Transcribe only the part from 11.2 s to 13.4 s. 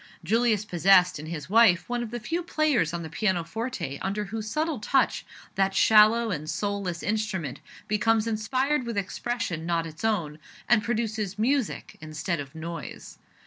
music instead of noise.